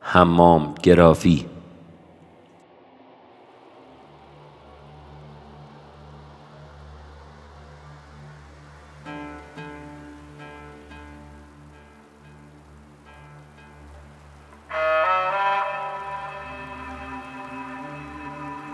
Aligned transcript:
حمام 0.00 0.74
گرافی. 0.82 1.46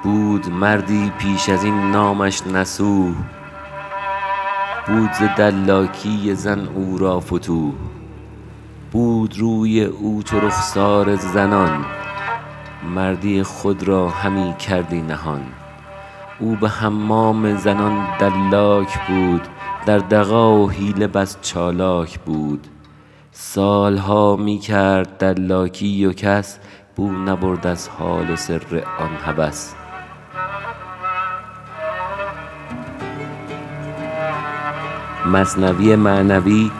بود 0.02 0.48
مردی 0.48 1.12
پیش 1.18 1.48
از 1.48 1.64
این 1.64 1.90
نامش 1.90 2.46
نصوح 2.46 3.14
بود 4.86 5.12
ز 5.12 5.22
دلاکی 5.36 6.34
زن 6.34 6.68
او 6.68 6.98
را 6.98 7.20
فتوح. 7.20 8.01
بود 8.92 9.38
روی 9.38 9.84
او 9.84 10.22
چو 10.22 10.40
رخسار 10.40 11.16
زنان. 11.16 11.84
مردی 12.94 13.42
خود 13.42 13.82
را 13.82 14.08
همی 14.08 14.54
کردی 14.58 15.02
نهان. 15.02 15.42
او 16.40 16.56
به 16.56 16.68
حمام 16.68 17.56
زنان 17.56 18.06
دلاک 18.18 18.98
بود 19.08 19.42
در 19.86 19.98
دغا 19.98 20.54
و 20.54 20.70
حیله 20.70 21.06
بس 21.06 21.36
چالاک 21.42 22.18
بود. 22.18 22.66
سالها 23.30 24.36
می 24.36 24.58
کرد 24.58 25.18
دلاکی 25.18 26.06
و 26.06 26.12
کس 26.12 26.58
بو 26.96 27.12
نبرد 27.12 27.66
از 27.66 27.88
حال 27.88 28.30
و 28.30 28.36
سر 28.36 28.84
آن 28.98 29.16
هوس. 29.24 29.72
مثنوی 35.26 35.96
معنوی 35.96 36.70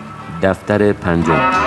دفتر 0.42 0.92
پنجم. 0.92 1.61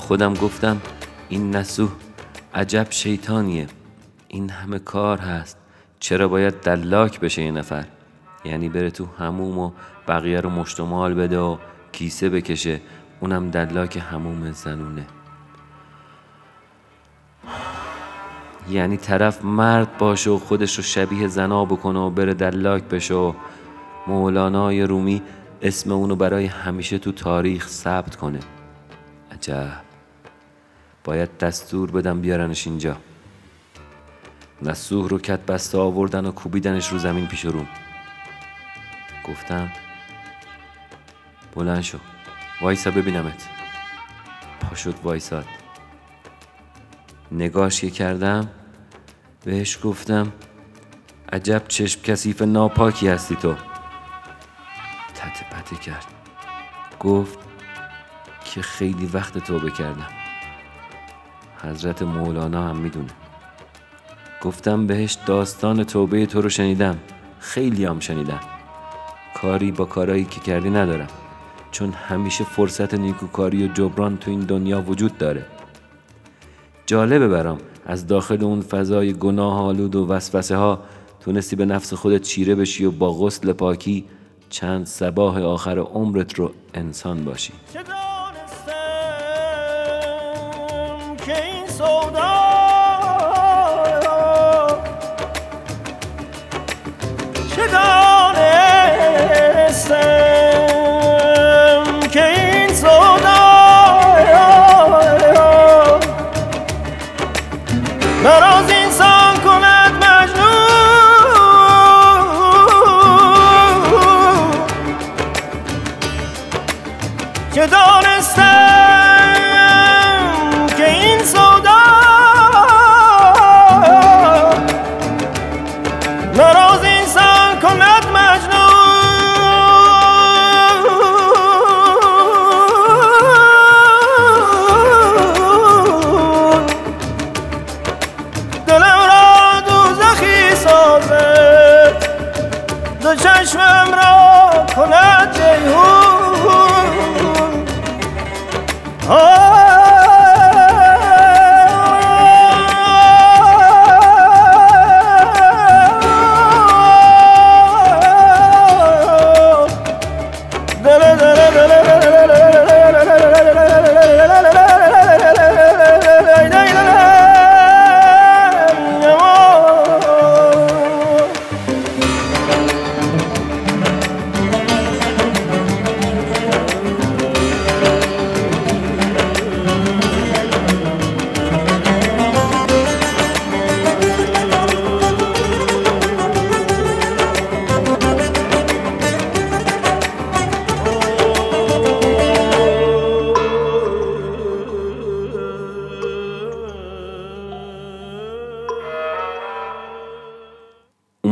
خودم 0.00 0.34
گفتم 0.34 0.80
این 1.28 1.56
نسوح 1.56 1.90
عجب 2.54 2.86
شیطانیه. 2.90 3.66
این 4.28 4.50
همه 4.50 4.78
کار 4.78 5.18
هست. 5.18 5.56
چرا 6.00 6.28
باید 6.28 6.60
دلاک 6.60 7.20
بشه 7.20 7.42
یه 7.42 7.50
نفر؟ 7.50 7.84
یعنی 8.44 8.68
بره 8.68 8.90
تو 8.90 9.06
هموم 9.18 9.58
و 9.58 9.70
بقیه 10.08 10.40
رو 10.40 10.50
مشتمال 10.50 11.14
بده 11.14 11.38
و 11.38 11.56
کیسه 11.92 12.28
بکشه. 12.28 12.80
اونم 13.20 13.50
دلاک 13.50 14.02
هموم 14.10 14.52
زنونه. 14.52 15.06
یعنی 18.70 18.96
طرف 18.96 19.44
مرد 19.44 19.98
باشه 19.98 20.30
و 20.30 20.38
خودش 20.38 20.76
رو 20.76 20.82
شبیه 20.82 21.28
زنا 21.28 21.64
بکنه 21.64 21.98
و 21.98 22.10
بره 22.10 22.34
دلاک 22.34 22.84
بشه 22.84 23.14
و 23.14 23.32
مولانای 24.06 24.82
رومی 24.82 25.22
اسم 25.62 25.92
اونو 25.92 26.16
برای 26.16 26.46
همیشه 26.46 26.98
تو 26.98 27.12
تاریخ 27.12 27.68
ثبت 27.68 28.16
کنه. 28.16 28.40
عجب. 29.32 29.89
باید 31.10 31.38
دستور 31.38 31.90
بدم 31.90 32.20
بیارنش 32.20 32.66
اینجا. 32.66 32.96
نسوح 34.62 35.08
رو 35.08 35.18
کت 35.18 35.46
بسته 35.46 35.78
آوردن 35.78 36.26
و 36.26 36.30
کوبیدنش 36.30 36.88
رو 36.88 36.98
زمین 36.98 37.26
پیش 37.26 37.44
روم. 37.44 37.68
گفتم 39.28 39.72
بلند 41.54 41.80
شو. 41.80 41.98
وایسا 42.60 42.90
ببینمت. 42.90 43.48
پا 44.60 44.74
شد 44.74 44.94
وایساد. 45.02 45.44
نگاش 47.32 47.80
که 47.80 47.90
کردم 47.90 48.48
بهش 49.44 49.78
گفتم 49.82 50.32
عجب 51.32 51.62
چشم 51.68 52.02
کثیف 52.02 52.42
ناپاکی 52.42 53.08
هستی 53.08 53.36
تو. 53.36 53.54
تته 55.14 55.44
پته 55.50 55.76
کرد. 55.76 56.06
گفت 57.00 57.38
که 58.44 58.62
خیلی 58.62 59.06
وقت 59.06 59.38
توبه 59.38 59.70
کردم 59.70 60.19
حضرت 61.62 62.02
مولانا 62.02 62.68
هم 62.68 62.76
می‌دونه. 62.76 63.10
گفتم 64.42 64.86
بهش 64.86 65.18
داستان 65.26 65.84
توبه 65.84 66.26
تو 66.26 66.40
رو 66.40 66.48
شنیدم. 66.48 66.98
خیلی 67.38 67.84
هم 67.84 68.00
شنیدم. 68.00 68.40
کاری 69.34 69.72
با 69.72 69.84
کارایی 69.84 70.24
که 70.24 70.40
کردی 70.40 70.70
ندارم. 70.70 71.08
چون 71.70 71.92
همیشه 71.92 72.44
فرصت 72.44 72.94
نیکوکاری 72.94 73.64
و 73.64 73.72
جبران 73.72 74.16
تو 74.16 74.30
این 74.30 74.40
دنیا 74.40 74.82
وجود 74.82 75.18
داره. 75.18 75.46
جالبه 76.86 77.28
برام. 77.28 77.58
از 77.86 78.06
داخل 78.06 78.44
اون 78.44 78.60
فضای 78.60 79.12
گناه 79.12 79.60
آلود 79.60 79.96
و 79.96 80.06
وسوسه 80.06 80.56
ها 80.56 80.80
تونستی 81.20 81.56
به 81.56 81.64
نفس 81.64 81.94
خودت 81.94 82.22
چیره 82.22 82.54
بشی 82.54 82.84
و 82.84 82.90
با 82.90 83.12
غسل 83.12 83.52
پاکی 83.52 84.04
چند 84.50 84.86
سباه 84.86 85.42
آخر 85.42 85.78
عمرت 85.78 86.34
رو 86.34 86.52
انسان 86.74 87.24
باشی. 87.24 87.52
که 91.30 91.44
این 91.44 91.66
سودا 91.66 92.49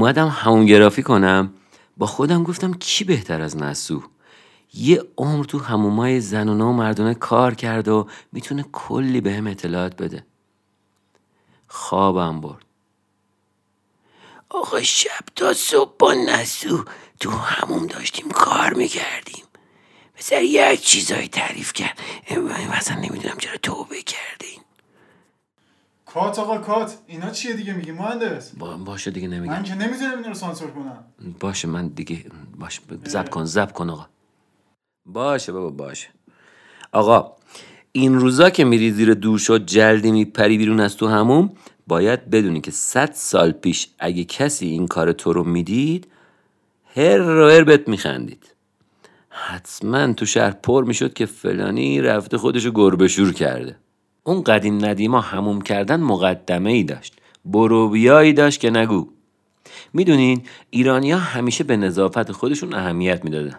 اومدم 0.09 0.29
همونگرافی 0.29 1.03
کنم. 1.03 1.55
با 1.97 2.07
خودم 2.07 2.43
گفتم 2.43 2.75
کی 2.75 3.05
بهتر 3.05 3.43
از 3.43 3.57
نسو 3.57 4.03
یه 4.75 5.03
عمر 5.17 5.45
تو 5.45 5.59
همومای 5.59 6.21
زنونه 6.21 6.65
و 6.65 6.73
مردونه 6.73 7.15
کار 7.15 7.55
کرد 7.55 7.89
و 7.89 8.09
می‌تونه 8.33 8.65
کلی 8.73 9.21
به 9.21 9.33
هم 9.33 9.47
اطلاعات 9.47 9.97
بده. 9.97 10.27
خوابم 11.67 12.41
برد. 12.41 12.65
آقا 14.49 14.83
شب 14.83 15.25
تا 15.37 15.53
صبح 15.53 15.93
با 15.99 16.15
نسو 16.15 16.85
تو 17.21 17.31
هموم 17.31 17.87
داشتیم 17.87 18.31
کار 18.31 18.75
می‌کردیم. 18.75 19.45
بسر 20.19 20.43
یک 20.43 20.83
چیزایی 20.83 21.29
تعریف 21.29 21.73
کرد. 21.73 21.99
مثلا 22.77 22.97
نمی‌دونم 22.97 23.37
چرا 23.39 23.57
توبه 23.57 24.03
کردین. 24.03 24.61
کات 26.15 26.39
آقا 26.39 26.59
کات. 26.59 26.99
اینا 27.07 27.31
چیه 27.31 27.53
دیگه؟ 27.53 27.73
میگی 27.73 27.93
مهندس. 27.93 28.51
با 28.59 28.77
باشه 28.77 29.11
دیگه 29.11 29.29
نمیگم. 29.29 29.53
من 29.53 29.63
که 29.63 29.75
نمی‌تونم 29.75 30.17
اینا 30.17 30.29
رو 30.29 30.35
سانسور 30.35 30.71
کنم. 30.71 31.05
باشه 31.41 31.69
من 31.69 31.89
دیگه 31.89 32.25
باشه. 32.59 32.81
زب 33.05 33.31
کن 33.31 33.45
زب 33.45 33.73
کن 33.73 33.91
آقا. 33.91 34.07
باشه 35.07 35.53
بابا 35.53 35.71
باشه. 35.71 36.09
آقا 36.93 37.33
این 37.93 38.15
روزا 38.15 38.51
که 38.51 38.65
میری 38.65 38.93
زیر 38.93 39.15
دوش 39.15 39.51
و 39.51 39.59
جلدی 39.59 40.13
میپری 40.13 40.59
بیرون 40.59 40.81
از 40.81 40.97
تو 40.97 41.07
هموم 41.09 41.51
باید 41.87 42.31
بدونی 42.31 42.61
که 42.61 42.71
صد 42.71 43.13
سال 43.13 43.53
پیش 43.53 43.89
اگه 43.99 44.25
کسی 44.25 44.67
این 44.67 44.87
کار 44.87 45.13
تو 45.13 45.33
رو 45.33 45.45
می‌دید 45.45 46.07
هر 46.97 47.17
رو 47.17 47.51
هر 47.51 47.65
بهت 47.65 47.89
میخندید. 47.89 48.55
حتما 49.29 50.13
تو 50.13 50.27
شهر 50.27 50.51
پر 50.51 50.85
می‌شد 50.85 51.13
که 51.13 51.27
فلانی 51.27 52.01
رفته 52.01 52.39
خودشو 52.39 52.71
گربه 52.71 53.09
شور 53.09 53.33
کرده. 53.33 53.77
اون 54.29 54.43
قدیم 54.43 54.85
ندیما 54.85 55.21
هموم 55.21 55.61
کردن 55.61 56.01
مقدمه 56.01 56.71
ای 56.71 56.85
داشت 56.85 57.17
بروبیایی 57.45 58.33
داشت 58.33 58.61
که 58.61 58.71
نگو. 58.71 59.09
می‌دونین 59.93 60.43
ایرانیا 60.71 61.19
همیشه 61.19 61.65
به 61.65 61.77
نظافت 61.77 62.33
خودشون 62.33 62.75
اهمیت 62.75 63.25
می‌دادن. 63.25 63.59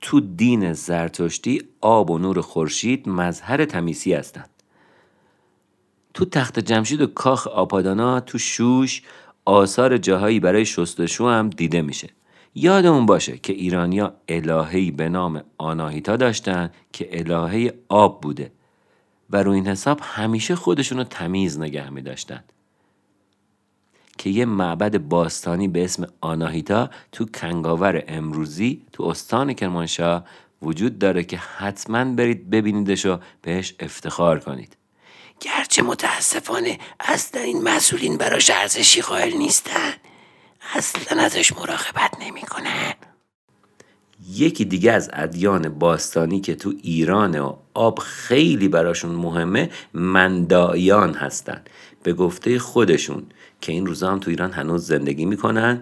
تو 0.00 0.20
دین 0.20 0.72
زرتشتی 0.72 1.62
آب 1.80 2.10
و 2.10 2.18
نور 2.18 2.40
خورشید 2.40 3.08
مظهر 3.08 3.64
تمیسی 3.64 4.14
هستند 4.14 4.50
تو 6.14 6.24
تخت 6.24 6.58
جمشید 6.58 7.00
و 7.00 7.06
کاخ 7.06 7.46
آپادانا 7.46 8.20
تو 8.20 8.38
شوش 8.38 9.02
آثار 9.44 9.98
جاهایی 9.98 10.40
برای 10.40 10.64
شستشو 10.64 11.28
هم 11.28 11.50
دیده 11.50 11.82
میشه. 11.82 12.08
یادمون 12.54 13.06
باشه 13.06 13.38
که 13.38 13.52
ایرانیا 13.52 14.14
الههی 14.28 14.90
به 14.90 15.08
نام 15.08 15.42
آناهیتا 15.58 16.16
داشتن 16.16 16.70
که 16.92 17.08
الهه 17.18 17.72
آب 17.88 18.20
بوده. 18.20 18.52
و 19.34 19.36
رو 19.36 19.52
این 19.52 19.66
حساب 19.66 20.00
همیشه 20.02 20.56
خودشونو 20.56 21.04
تمیز 21.04 21.58
نگه 21.58 21.90
می 21.90 22.02
داشتن. 22.02 22.44
که 24.18 24.30
یه 24.30 24.44
معبد 24.44 24.98
باستانی 24.98 25.68
به 25.68 25.84
اسم 25.84 26.06
آناهیتا 26.20 26.90
تو 27.12 27.24
کنگاور 27.24 28.04
امروزی 28.08 28.82
تو 28.92 29.02
استان 29.02 29.52
کرمانشاه 29.52 30.24
وجود 30.62 30.98
داره 30.98 31.24
که 31.24 31.36
حتما 31.36 32.04
برید 32.04 32.50
ببینیدش 32.50 33.06
و 33.06 33.18
بهش 33.42 33.74
افتخار 33.80 34.40
کنید. 34.40 34.76
گرچه 35.40 35.82
متاسفانه 35.82 36.78
اصلا 37.00 37.42
این 37.42 37.62
مسئولین 37.62 38.16
براش 38.16 38.50
ارزشی 38.50 39.00
قائل 39.00 39.36
نیستن. 39.36 39.92
اصلا 40.74 41.22
ازش 41.22 41.52
مراقبت 41.52 42.10
نمی‌کنن. 42.20 42.94
یکی 44.30 44.64
دیگه 44.64 44.92
از 44.92 45.10
ادیان 45.12 45.68
باستانی 45.68 46.40
که 46.40 46.54
تو 46.54 46.72
ایران 46.82 47.40
و 47.40 47.56
آب 47.74 47.98
خیلی 47.98 48.68
براشون 48.68 49.10
مهمه 49.10 49.70
مندایان 49.94 51.14
هستن. 51.14 51.60
به 52.02 52.12
گفته 52.12 52.58
خودشون 52.58 53.22
که 53.60 53.72
این 53.72 53.86
روزا 53.86 54.10
هم 54.10 54.18
تو 54.18 54.30
ایران 54.30 54.52
هنوز 54.52 54.86
زندگی 54.86 55.24
می‌کنن 55.24 55.80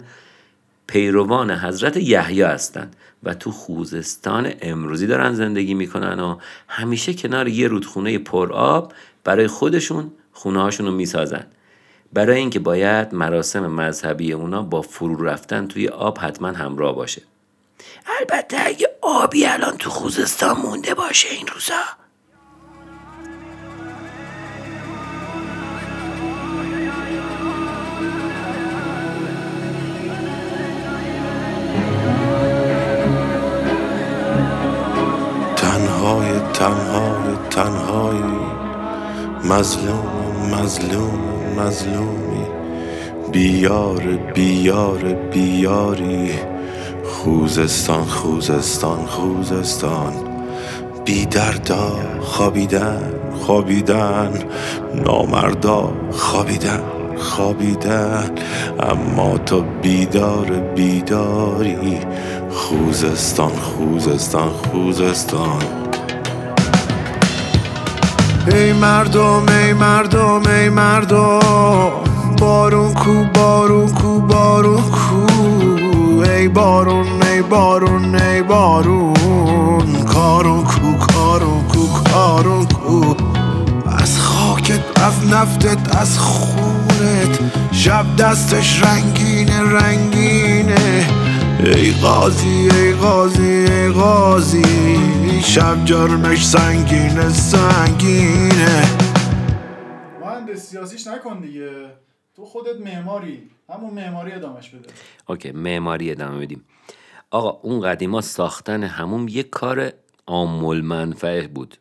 پیروان 0.86 1.50
حضرت 1.50 1.96
یحیی 1.96 2.42
هستند 2.42 2.96
و 3.22 3.34
تو 3.34 3.50
خوزستان 3.50 4.52
امروزی 4.60 5.06
دارن 5.06 5.34
زندگی 5.34 5.74
می‌کنن 5.74 6.20
و 6.20 6.36
همیشه 6.68 7.14
کنار 7.14 7.48
یه 7.48 7.68
رودخونه 7.68 8.18
پر 8.18 8.52
آب 8.52 8.92
برای 9.24 9.46
خودشون 9.46 10.10
خونه 10.32 10.60
هاشون 10.62 10.86
رو 10.86 10.92
می‌سازن. 10.92 11.46
برای 12.12 12.38
اینکه 12.38 12.58
باید 12.58 13.14
مراسم 13.14 13.66
مذهبی 13.66 14.32
اونا 14.32 14.62
با 14.62 14.82
فرو 14.82 15.24
رفتن 15.24 15.66
توی 15.66 15.88
آب 15.88 16.18
حتما 16.18 16.48
همراه 16.48 16.94
باشه. 16.94 17.22
البته 18.20 18.56
اگه 18.66 18.88
آبی 19.00 19.46
الان 19.46 19.76
تو 19.78 19.90
خوزستان 19.90 20.56
مونده 20.56 20.94
باشه 20.94 21.28
این 21.28 21.46
روزا. 21.46 21.74
تنهای 35.56 36.40
تنهای 36.52 37.36
تنهایی. 37.50 38.22
مظلوم 39.44 40.54
مظلوم 40.54 41.20
مظلومی. 41.58 42.46
بیار 43.32 44.02
بیار 44.34 44.98
بیاری. 45.14 46.51
خوزستان 47.24 48.04
خوزستان 48.04 49.06
خوزستان. 49.06 50.12
بی 51.04 51.26
دردا 51.26 51.92
خوابیدن 52.20 53.02
خوابیدن. 53.40 54.32
نامردا 54.94 55.92
خوابیدن 56.12 56.82
خوابیدن. 57.18 58.30
اما 58.80 59.38
تو 59.38 59.64
بیدار 59.82 60.46
بیداری. 60.76 61.98
خوزستان 62.50 63.52
خوزستان 63.52 64.48
خوزستان. 64.48 65.62
ای 68.52 68.72
مردم 68.72 69.46
ای 69.48 69.72
مردم 69.72 70.42
ای 70.46 70.68
مردم. 70.68 71.90
بارون 72.38 72.94
کو 72.94 73.24
بارون 73.34 73.94
کو 73.94 74.20
بارون 74.20 74.82
کو. 74.82 75.91
ای 76.32 76.48
بارون 76.48 77.22
ای 77.22 77.42
بارون 77.42 78.14
ای 78.14 78.42
بارون 78.42 80.04
کارون 80.04 80.64
کو 80.64 80.92
کارون 81.06 81.68
کو 81.68 81.86
کارون 82.12 82.66
کو. 82.66 83.14
از 83.86 84.20
خاکت 84.20 85.00
از 85.00 85.32
نفتت 85.32 85.96
از 85.96 86.18
خونت 86.18 87.38
شب 87.72 88.06
دستش 88.18 88.82
رنگینه 88.82 89.60
رنگینه. 89.60 91.06
ای 91.64 91.90
قاضی 91.90 92.68
ای 92.70 92.92
قاضی 92.92 93.42
ای 93.42 93.88
قاضی 93.88 95.42
شب 95.42 95.84
جرمش 95.84 96.46
سنگینه 96.46 97.28
سنگینه. 97.28 98.82
مهندس 100.20 100.70
سیاسیش 100.70 101.06
نکن 101.06 101.40
دیگه. 101.40 101.70
تو 102.36 102.44
خودت 102.44 102.80
معماری. 102.84 103.50
همون 103.74 103.94
معماری 103.94 104.32
ادامش 104.32 104.68
بده. 104.68 104.88
اوکی 105.28 105.52
معماری 105.52 106.10
ادامه 106.10 106.38
بدیم. 106.38 106.64
آقا 107.30 107.50
اون 107.50 107.80
قدیما 107.80 108.20
ساختن 108.20 108.84
هموم 108.84 109.28
یک 109.28 109.50
کار 109.50 109.92
عامل 110.26 110.80
منفعه 110.80 111.48
بود. 111.48 111.76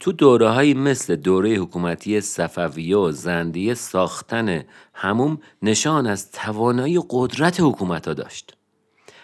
تو 0.00 0.12
دوره 0.12 0.48
های 0.48 0.74
مثل 0.74 1.16
دوره 1.16 1.54
حکومتی 1.54 2.20
صفویه 2.20 2.96
و 2.96 3.12
زندیه 3.12 3.74
ساختن 3.74 4.64
هموم 4.94 5.38
نشان 5.62 6.06
از 6.06 6.32
توانایی 6.32 7.00
قدرت 7.10 7.60
حکومت 7.60 8.08
ها 8.08 8.14
داشت. 8.14 8.56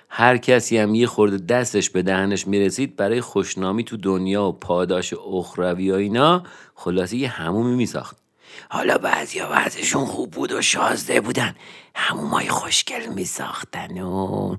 هر 0.08 0.36
کسی 0.36 0.78
هم 0.78 0.94
یه 0.94 1.06
خورده 1.06 1.36
دستش 1.36 1.90
به 1.90 2.02
دهنش 2.02 2.46
می‌رسید 2.46 2.96
برای 2.96 3.20
خوشنامی 3.20 3.84
تو 3.84 3.96
دنیا 3.96 4.44
و 4.44 4.52
پاداش 4.52 5.14
اخروی 5.32 5.90
و 5.90 5.94
اینا 5.94 6.42
خلاصه 6.74 7.16
یه 7.16 7.28
همومی 7.28 7.74
میساخت. 7.74 8.23
حالا 8.70 8.98
بعضی 8.98 9.38
ها 9.38 9.48
وضعشون 9.52 10.04
خوب 10.04 10.30
بود 10.30 10.52
و 10.52 10.62
شازده 10.62 11.20
بودن. 11.20 11.54
همومای 11.94 12.48
خوشگل 12.48 13.06
میساختن. 13.14 14.00
و 14.00 14.56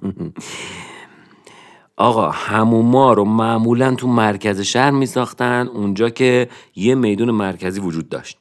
آقا 1.97 2.29
هموما 2.29 3.13
رو 3.13 3.25
معمولا 3.25 3.95
تو 3.95 4.07
مرکز 4.07 4.61
شهر 4.61 4.91
میساختن 4.91 5.67
اونجا 5.67 6.09
که 6.09 6.49
یه 6.75 6.95
میدون 6.95 7.31
مرکزی 7.31 7.79
وجود 7.79 8.09
داشت. 8.09 8.37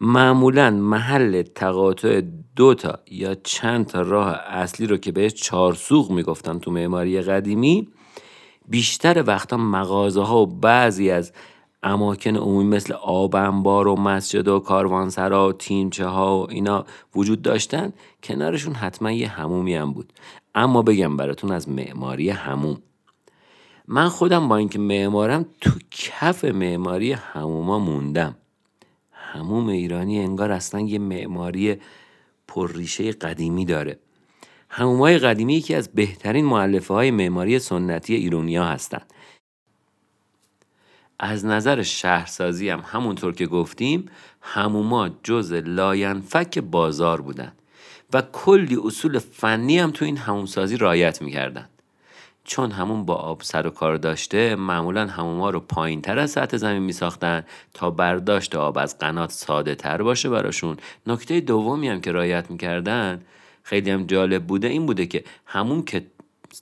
معمولا 0.00 0.70
محل 0.70 1.42
تقاطع 1.42 2.22
دو 2.56 2.74
تا 2.74 2.98
یا 3.10 3.34
چند 3.34 3.86
تا 3.86 4.02
راه 4.02 4.28
اصلی 4.28 4.86
رو 4.86 4.96
که 4.96 5.12
بهش 5.12 5.34
چارسوق 5.34 6.10
می‌گفتن 6.10 6.58
تو 6.58 6.70
معماری 6.70 7.22
قدیمی 7.22 7.88
بیشتر 8.68 9.24
وقتا 9.26 9.56
مغازه 9.56 10.22
ها 10.22 10.42
و 10.42 10.46
بعضی 10.46 11.10
از 11.10 11.32
اماکن 11.82 12.36
عمومی 12.36 12.76
مثل 12.76 12.92
آب 12.92 13.36
انبار 13.36 13.88
و 13.88 13.96
مسجد 13.96 14.48
و 14.48 14.60
کاروانسرا 14.60 15.48
و 15.48 15.52
تیمچه 15.52 16.06
ها 16.06 16.38
و 16.38 16.50
اینا 16.50 16.84
وجود 17.14 17.42
داشتن 17.42 17.92
کنارشون 18.22 18.74
حتما 18.74 19.12
یه 19.12 19.28
همومی 19.28 19.74
هم 19.74 19.92
بود. 19.92 20.12
اما 20.54 20.82
بگم 20.82 21.16
براتون 21.16 21.52
از 21.52 21.68
معماری 21.68 22.30
هموم 22.30 22.78
من 23.88 24.08
خودم 24.08 24.48
با 24.48 24.56
اینکه 24.56 24.78
معمارم 24.78 25.46
تو 25.60 25.70
کف 25.90 26.44
معماری 26.44 27.12
هموما 27.12 27.78
موندم. 27.78 28.36
هموم 29.12 29.68
ایرانی 29.68 30.20
انگار 30.20 30.52
اصلا 30.52 30.80
یه 30.80 30.98
معماری 30.98 31.76
پرریشه 32.48 33.12
قدیمی 33.12 33.64
داره. 33.64 33.98
همومای 34.70 35.18
قدیمی 35.18 35.54
یکی 35.54 35.74
از 35.74 35.88
بهترین 35.88 36.44
معلفه 36.44 36.94
های 36.94 37.10
معماری 37.10 37.58
سنتی 37.58 38.14
ایرونیا 38.14 38.64
هستند 38.64 39.12
از 41.18 41.46
نظر 41.46 41.82
شهرسازی 41.82 42.68
هم 42.68 42.82
همونطور 42.86 43.34
که 43.34 43.46
گفتیم 43.46 44.08
حموما 44.40 45.10
جزء 45.22 45.52
لاینفک 45.52 46.58
بازار 46.58 47.20
بودن 47.20 47.52
و 48.12 48.22
کلی 48.32 48.78
اصول 48.84 49.18
فنی 49.18 49.78
هم 49.78 49.90
تو 49.90 50.04
این 50.04 50.16
حموم‌سازی 50.16 50.76
رعایت 50.76 51.22
می‌کردن. 51.22 51.68
چون 52.44 52.70
حموم 52.70 53.04
با 53.04 53.14
آب 53.14 53.42
سر 53.42 53.66
و 53.66 53.70
کار 53.70 53.96
داشته 53.96 54.56
معمولا 54.56 55.06
حموما 55.06 55.50
رو 55.50 55.60
پایین 55.60 56.02
تر 56.02 56.18
از 56.18 56.30
سطح 56.30 56.56
زمین 56.56 56.82
می 56.82 56.92
ساختن 56.92 57.44
تا 57.74 57.90
برداشت 57.90 58.56
آب 58.56 58.78
از 58.78 58.98
قنات 58.98 59.30
ساده 59.30 59.74
تر 59.74 60.02
باشه 60.02 60.28
براشون. 60.28 60.76
نکته 61.06 61.40
دومی 61.40 61.88
هم 61.88 62.00
که 62.00 62.12
رعایت 62.12 62.50
می‌کردن 62.50 63.22
خیلی 63.62 63.90
هم 63.90 64.06
جالب 64.06 64.46
بوده 64.46 64.68
این 64.68 64.86
بوده 64.86 65.06
که 65.06 65.24
حموم 65.46 65.82
که 65.82 66.06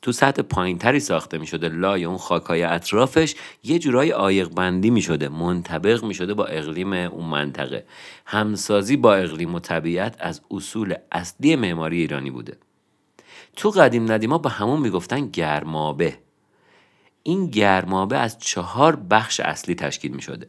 تو 0.02 0.12
سطح 0.12 0.42
پایینتری 0.42 1.00
ساخته 1.00 1.38
می 1.38 1.46
شده 1.46 1.68
لای 1.68 2.04
اون 2.04 2.16
خاکای 2.16 2.62
اطرافش 2.62 3.34
یه 3.64 3.78
جورای 3.78 4.12
آیق 4.12 4.48
بندی 4.48 4.90
می 4.90 5.02
شده 5.02 5.28
منطبق 5.28 6.04
می 6.04 6.14
شده 6.14 6.34
با 6.34 6.44
اقلیم 6.44 6.92
اون 6.92 7.24
منطقه. 7.24 7.86
همسازی 8.26 8.96
با 8.96 9.14
اقلیم 9.14 9.54
و 9.54 9.60
طبیعت 9.60 10.16
از 10.18 10.40
اصول 10.50 10.94
اصلی 11.12 11.56
معماری 11.56 11.96
ایرانی 11.96 12.30
بوده. 12.30 12.56
تو 13.56 13.70
قدیم 13.70 14.12
ندیما 14.12 14.38
با 14.38 14.50
همون 14.50 14.80
می‌گفتن 14.80 15.28
گرمابه. 15.28 16.18
این 17.22 17.46
گرمابه 17.46 18.18
از 18.18 18.38
چهار 18.38 18.96
بخش 18.96 19.40
اصلی 19.40 19.74
تشکیل 19.74 20.12
می 20.12 20.22
شده 20.22 20.48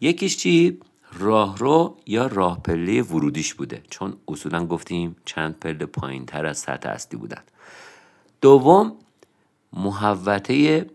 یکیش 0.00 0.36
چی؟ 0.36 0.78
راهرو 1.18 1.96
یا 2.06 2.26
راه 2.26 2.62
پله 2.62 3.02
ورودیش 3.02 3.54
بوده. 3.54 3.82
چون 3.90 4.16
اصولا 4.28 4.66
گفتیم 4.66 5.16
چند 5.24 5.58
پله 5.58 5.86
پایین 5.86 6.26
تر 6.26 6.46
از 6.46 6.58
سطح 6.58 6.88
اصلی 6.88 7.18
بودن. 7.18 7.42
دوم 8.46 8.92
محوطه 9.72 10.86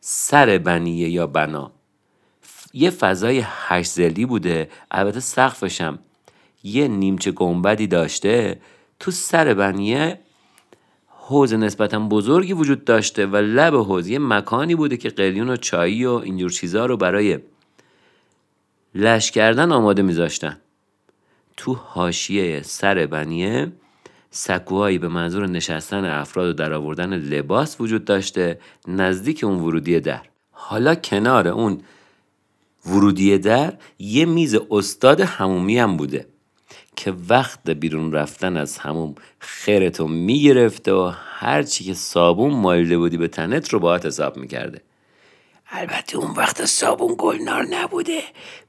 سر 0.00 0.58
بنیه 0.58 1.08
یا 1.08 1.26
بنا. 1.26 1.72
یه 2.72 2.90
فضای 2.90 3.42
هشت 3.44 3.90
زلی 3.90 4.26
بوده 4.26 4.70
البته 4.90 5.20
سقفش 5.20 5.80
هم. 5.80 5.98
یه 6.62 6.88
نیمچه 6.88 7.32
گنبدی 7.32 7.86
داشته 7.86 8.60
تو 9.00 9.10
سر 9.10 9.54
بنیه 9.54 10.20
حوز 11.06 11.54
نسبتا 11.54 11.98
بزرگی 11.98 12.52
وجود 12.52 12.84
داشته 12.84 13.26
و 13.26 13.36
لب 13.36 13.74
حوز 13.74 14.08
یه 14.08 14.18
مکانی 14.18 14.74
بوده 14.74 14.96
که 14.96 15.08
قلیون 15.08 15.48
و 15.48 15.56
چایی 15.56 16.04
و 16.06 16.10
اینجور 16.10 16.50
چیزها 16.50 16.86
رو 16.86 16.96
برای 16.96 17.38
لش 18.94 19.30
کردن 19.30 19.72
آماده 19.72 20.02
میذاشتن. 20.02 20.60
تو 21.56 21.74
حاشیه 21.74 22.62
سر 22.62 23.06
بنیه 23.06 23.72
سکوهایی 24.34 24.98
به 24.98 25.08
منظور 25.08 25.46
نشستن 25.46 26.04
افراد 26.04 26.48
و 26.48 26.52
در 26.52 26.72
آوردن 26.72 27.14
لباس 27.14 27.80
وجود 27.80 28.04
داشته 28.04 28.58
نزدیک 28.88 29.44
اون 29.44 29.60
ورودی 29.60 30.00
در. 30.00 30.20
حالا 30.50 30.94
کنار 30.94 31.48
اون 31.48 31.80
ورودی 32.86 33.38
در 33.38 33.72
یه 33.98 34.24
میز 34.24 34.56
استاد 34.70 35.20
همومی 35.20 35.78
هم 35.78 35.96
بوده 35.96 36.26
که 36.96 37.14
وقت 37.28 37.70
بیرون 37.70 38.12
رفتن 38.12 38.56
از 38.56 38.78
هموم 38.78 39.14
خیرتو 39.38 40.08
می‌گرفته 40.08 40.92
و 40.92 41.12
هرچی 41.14 41.84
که 41.84 41.94
صابون 41.94 42.54
مالیده 42.54 42.98
بودی 42.98 43.16
به 43.16 43.28
تنت 43.28 43.68
رو 43.68 43.78
باهات 43.78 44.06
حساب 44.06 44.36
می‌کرده. 44.36 44.80
البته 45.74 46.16
اون 46.16 46.30
وقت 46.30 46.64
صابون 46.64 47.14
گلنار 47.18 47.66
نبوده. 47.70 48.22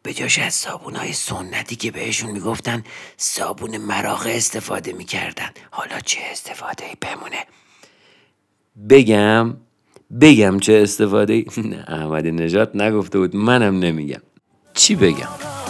به 0.03 0.13
جاش 0.13 0.39
از 0.39 0.53
صابون 0.53 0.95
های 0.95 1.13
سنتی 1.13 1.75
که 1.75 1.91
بهشون 1.91 2.31
می‌گفتن 2.31 2.83
صابون 3.17 3.77
مراغه 3.77 4.31
استفاده 4.31 4.93
می‌کردن. 4.93 5.49
حالا 5.71 5.99
چه 5.99 6.19
استفاده 6.31 6.85
ای 6.85 6.95
بمونه؟ 7.01 7.45
بگم 8.89 9.57
بگم 10.21 10.59
چه 10.59 10.73
استفاده 10.73 11.33
ای؟ 11.33 11.45
نه 11.69 11.85
احمدی 11.87 12.31
نجات 12.31 12.75
نگفته 12.75 13.19
بود 13.19 13.35
منم 13.35 13.79
نمیگم. 13.79 14.21
چی 14.73 14.95
بگم؟ 14.95 15.62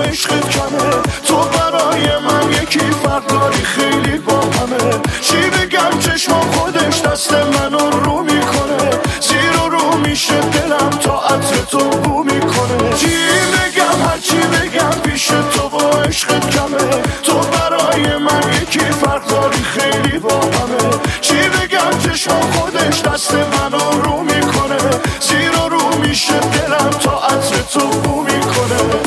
عشقت 0.00 0.50
کمه. 0.50 1.02
تو 1.26 1.36
برای 1.36 2.18
من 2.18 2.52
یکی 2.62 2.78
فرق 2.78 3.26
داری 3.26 3.62
خیلی 3.64 4.18
با 4.18 4.40
همه. 4.40 5.00
چی 5.20 5.36
بگم؟ 5.36 5.98
چشما 6.00 6.40
خودش 6.40 7.00
دست 7.00 7.32
منو 7.32 7.90
رو 7.90 8.22
می‌کنه. 8.22 8.90
زیر 9.20 9.56
و 9.64 9.68
رو 9.68 9.98
میشه 9.98 10.40
دلم 10.40 10.90
تا 10.90 11.18
عطر 11.18 11.56
تو 11.70 11.78
بو 11.78 12.24
می‌کنه. 12.24 12.94
چی 12.98 13.16
بگم؟ 13.52 14.08
هر 14.08 14.18
چی 14.18 14.36
بگم 14.36 15.00
پیش 15.04 15.26
تو 15.26 15.68
با 15.68 15.90
عشقت 15.90 16.50
کمه. 16.50 17.02
تو 17.22 17.38
برای 17.38 18.16
من 18.18 18.42
یکی 18.62 18.78
فرق 18.78 19.26
داری 19.26 19.62
خیلی 19.62 20.18
با 20.18 20.40
همه. 20.40 20.90
چی 21.20 21.36
بگم؟ 21.36 21.98
چشما 22.04 22.40
خودش 22.40 23.00
دست 23.00 23.34
منو 23.34 24.02
رو 24.02 24.22
می‌کنه. 24.22 24.78
زیر 25.20 25.58
و 25.58 25.68
رو 25.68 25.98
میشه 25.98 26.38
دلم 26.38 26.90
تا 26.90 27.18
عطر 27.18 27.62
تو 27.72 27.86
بو 27.86 28.22
می‌کنه. 28.22 29.05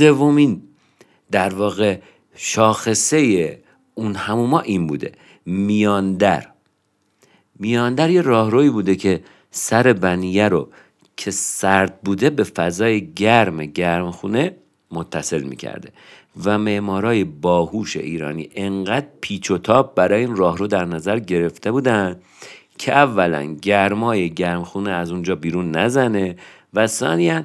سومین. 0.00 0.62
در 1.30 1.54
واقع 1.54 1.98
شاخصه 2.34 3.58
اون 3.94 4.14
هموما 4.14 4.60
این 4.60 4.86
بوده. 4.86 5.12
میاندر. 5.46 6.46
میاندر 7.58 8.10
یه 8.10 8.22
راهروی 8.22 8.70
بوده 8.70 8.94
که 8.94 9.20
سر 9.50 9.92
بنیه 9.92 10.48
رو 10.48 10.68
که 11.16 11.30
سرد 11.30 12.00
بوده 12.00 12.30
به 12.30 12.44
فضای 12.44 13.12
گرم 13.12 13.64
گرم 13.64 14.10
خونه 14.10 14.56
متصل 14.90 15.42
می‌کرده 15.42 15.88
و 16.44 16.58
معمارای 16.58 17.24
باهوش 17.24 17.96
ایرانی 17.96 18.48
انقدر 18.54 19.06
پیچ 19.20 19.50
و 19.50 19.58
تاب 19.58 19.94
برای 19.94 20.20
این 20.24 20.36
راهرو 20.36 20.66
در 20.66 20.84
نظر 20.84 21.18
گرفته 21.18 21.72
بودن 21.72 22.20
که 22.78 22.92
اولا 22.92 23.56
گرمای 23.62 24.30
گرمخونه 24.30 24.90
از 24.90 25.10
اونجا 25.10 25.34
بیرون 25.34 25.70
نزنه 25.70 26.36
و 26.74 26.86
ثانیا 26.86 27.44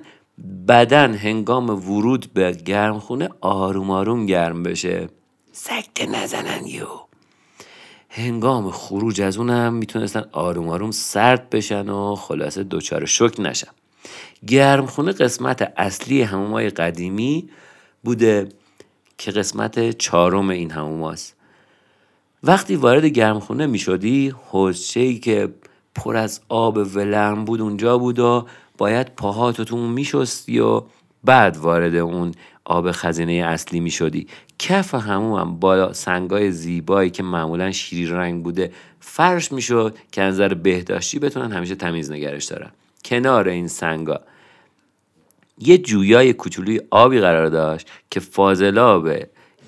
بدن 0.67 1.13
هنگام 1.13 1.69
ورود 1.69 2.33
به 2.33 2.51
گرمخونه 2.51 3.29
آروم 3.41 3.91
آروم 3.91 4.25
گرم 4.25 4.63
بشه. 4.63 5.09
سکته 5.51 6.05
نزنن 6.05 6.67
یو 6.67 6.87
هنگام 8.09 8.71
خروج 8.71 9.21
از 9.21 9.37
اونم 9.37 9.73
می‌تونستن 9.73 10.23
آروم 10.31 10.69
آروم 10.69 10.91
سرد 10.91 11.49
بشن 11.49 11.89
و 11.89 12.15
خلاصه 12.15 12.63
دچار 12.63 13.05
شک 13.05 13.39
نشن. 13.39 13.71
گرمخونه 14.47 15.11
قسمت 15.11 15.73
اصلی 15.77 16.21
همومای 16.21 16.69
قدیمی 16.69 17.49
بوده 18.03 18.49
که 19.17 19.31
قسمت 19.31 19.97
چهارم 19.97 20.49
این 20.49 20.71
هموماست 20.71 21.35
وقتی 22.43 22.75
وارد 22.75 23.05
گرمخونه 23.05 23.65
می 23.65 23.79
شدی 23.79 24.33
حوزچه‌ای 24.49 25.19
که 25.19 25.53
پر 25.95 26.15
از 26.15 26.41
آب 26.49 26.77
ولرم 26.77 27.45
بود 27.45 27.61
اونجا 27.61 27.97
بود 27.97 28.19
و 28.19 28.45
باید 28.77 29.15
پاهاتو 29.15 29.63
تو 29.63 29.75
اون 29.75 29.89
میشستی 29.89 30.59
و 30.59 30.81
بعد 31.23 31.57
وارد 31.57 31.95
اون 31.95 32.31
آب 32.65 32.91
خزینه 32.91 33.33
اصلی 33.33 33.79
می 33.79 33.91
شدی 33.91 34.27
کف 34.59 34.95
همون 34.95 35.39
هم 35.39 35.55
با 35.59 35.93
سنگای 35.93 36.51
زیبایی 36.51 37.09
که 37.09 37.23
معمولا 37.23 37.71
شیری 37.71 38.05
رنگ 38.05 38.43
بوده 38.43 38.71
فرش 38.99 39.51
می 39.51 39.61
شد 39.61 39.97
که 40.11 40.21
نظر 40.21 40.53
بهداشتی 40.53 41.19
بتونن 41.19 41.51
همیشه 41.51 41.75
تمیز 41.75 42.11
نگرش 42.11 42.45
دارن. 42.45 42.71
کنار 43.05 43.47
این 43.47 43.67
سنگا. 43.67 44.19
یه 45.59 45.77
جویای 45.77 46.33
کوچولوی 46.33 46.81
آبی 46.91 47.19
قرار 47.19 47.49
داشت 47.49 47.87
که 48.09 48.19
فاضلاب 48.19 49.09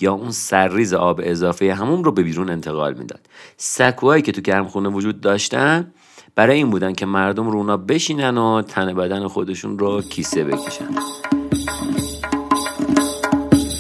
یا 0.02 0.14
اون 0.14 0.32
سرریز 0.32 0.94
آب 0.94 1.22
اضافه 1.24 1.74
همون 1.74 2.04
رو 2.04 2.12
به 2.12 2.24
بیرون 2.24 2.50
انتقال 2.50 2.94
می‌داد. 2.94 3.20
سکوهایی 3.58 4.22
که 4.22 4.32
تو 4.32 4.42
گرمخونه 4.42 4.90
وجود 4.90 5.22
داشتن 5.22 5.92
برای 6.38 6.58
این 6.58 6.70
بودن 6.70 6.94
که 6.94 7.06
مردم 7.06 7.50
رو 7.50 7.58
اونا 7.58 7.78
بشینن 7.78 8.38
و 8.38 8.62
تن 8.62 8.94
بدن 8.94 9.28
خودشون 9.28 9.80
رو 9.80 10.02
کیسه 10.02 10.44
بکشن. 10.44 10.86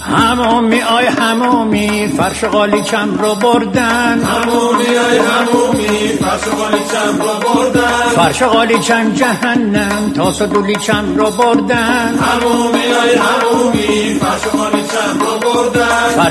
همومی 0.01 0.81
آی 0.81 1.05
همومی 1.05 2.07
فرش 2.07 2.43
قالیچم 2.43 3.17
رو 3.17 3.35
بردن. 3.35 4.19
همومی 4.19 4.85
ای 4.85 5.17
همومی 5.17 6.07
فرش 6.07 6.47
قالیچم 6.47 7.19
رو 7.19 7.55
بردن. 7.55 8.09
فرش 8.15 8.43
قالیچم 8.43 9.13
جهنم 9.13 10.13
تاس 10.15 10.41
و 10.41 10.45
دولیچم 10.45 11.15
رو 11.15 11.31
بردن. 11.31 12.15
همومی 12.15 12.76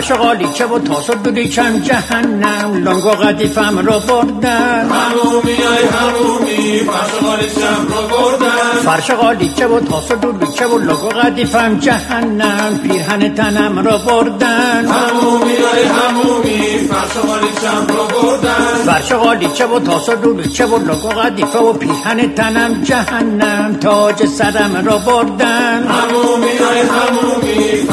فرش 0.07 0.19
قالیچه 0.19 0.67
و 0.67 0.79
تاس 0.79 1.11
و 1.11 1.15
دولیچم 1.15 1.79
جهنم. 1.79 2.85
لنگ 2.85 3.07
و 3.07 3.11
قدیفم 3.11 3.79
رو 3.79 4.01
بردن. 4.01 4.91
همومی 4.91 5.51
ای 5.51 5.87
همومی 5.89 6.81
فرش 6.81 7.65
رو 7.65 8.03
بردن. 8.09 8.81
فرش 8.85 9.11
قالیچه 9.11 9.67
و 9.67 9.81
تاس 9.81 10.11
و 10.11 10.15
دولوچه 10.15 10.67
و 10.67 10.79
لگو 10.79 11.09
قدیفم 11.09 11.79
جهنم. 11.79 12.81
پیرهن 12.83 13.35
تنم 13.35 13.79
را 13.79 13.99
بردن. 13.99 14.87
همومی 14.87 15.57
های 15.57 15.85
همومی 15.85 16.89
فرش 16.89 17.17
قالیچم 17.27 17.87
رو 17.89 18.23
بردن. 18.23 18.93
فرش 18.93 19.13
قالیچه 19.13 19.67
و 19.67 19.81
تاس 19.81 20.09
و 20.09 20.15
دولوچه 20.15 20.67
و 20.67 20.79
لگو 20.79 21.09
قدیفه 21.09 21.59
و 21.59 21.73
پیرهن 21.73 22.35
تنم 22.35 22.83
جهنم. 22.83 23.79
تاج 23.81 24.27
سرم 24.27 24.83
را 24.87 24.99
بردن. 24.99 25.87
همومی 25.87 26.57
های 26.57 26.81
همومی 26.81 27.86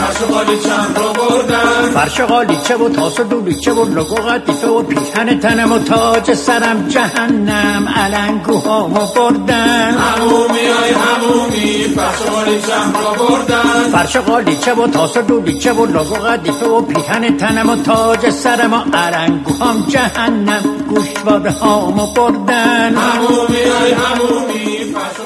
فرش 1.93 2.21
قالیچه 2.21 2.75
و 2.75 2.89
تاس 2.89 3.19
و 3.19 3.23
دولوچه 3.23 3.73
و 3.73 3.85
لگو 3.85 4.15
قدیفه 4.15 4.67
و 4.67 4.83
پیرهن 4.83 5.39
تنم 5.39 5.71
و 5.71 5.79
تاج 5.79 6.33
سرم 6.33 6.87
جهنم 6.87 7.87
علنگوهامو 7.95 9.05
بردن. 9.15 9.97
همومی 9.97 10.59
های 10.59 10.91
همومی 10.91 11.95
فرش 11.95 12.21
قالیچم 12.21 12.93
رو 12.93 13.25
بردن. 13.25 13.91
فرش 13.91 14.17
قالیچه 14.17 14.73
و 14.73 14.87
تاس 14.87 15.17
و 15.17 15.21
دولوچه 15.21 15.73
و 15.73 15.85
لگو 15.85 16.15
قدیفه 16.15 16.65
و 16.65 16.81
پیرهن 16.81 17.37
تنم 17.37 17.69
و 17.69 17.75
تاج 17.75 18.29
سرم 18.29 18.73
و 18.73 18.95
علنگوهام 18.97 19.85
جهنم 19.89 20.63
گوشواره 20.89 21.51
هامو 21.51 22.13
بردن. 22.13 22.95
همومی 22.95 23.63
های 23.63 23.91
همومی 23.91 24.93
فرش 24.93 25.23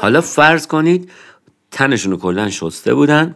حالا 0.00 0.20
فرض 0.20 0.66
کنید 0.66 1.10
تنشون 1.70 2.12
رو 2.12 2.18
کلا 2.18 2.50
شسته 2.50 2.94
بودن. 2.94 3.34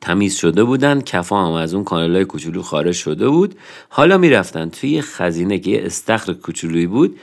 تمیز 0.00 0.34
شده 0.34 0.64
بودن 0.64 1.00
کفا 1.00 1.46
هم 1.46 1.52
از 1.52 1.74
اون 1.74 1.84
کانالای 1.84 2.24
کوچولو 2.24 2.62
خارج 2.62 2.94
شده 2.94 3.28
بود. 3.28 3.54
حالا 3.88 4.18
می‌رفتن 4.18 4.68
توی 4.68 5.02
خزینه 5.02 5.58
که 5.58 5.70
یه 5.70 5.82
استخر 5.84 6.32
کوچولویی 6.32 6.86
بود. 6.86 7.18